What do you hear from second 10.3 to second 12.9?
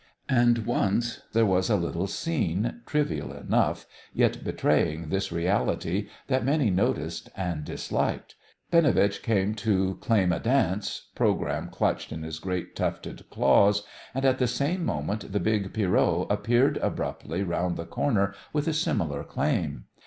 a dance, programme clutched in his great